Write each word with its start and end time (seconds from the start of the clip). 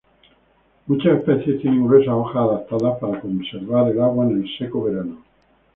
Muchas 0.87 1.19
especies 1.19 1.61
tienen 1.61 1.85
gruesas 1.85 2.15
hojas 2.15 2.35
adaptadas 2.37 2.97
para 2.99 3.21
conservar 3.21 3.91
el 3.91 4.01
agua 4.01 4.25
en 4.25 4.41
el 4.41 4.57
seco 4.57 4.85
verano. 4.85 5.23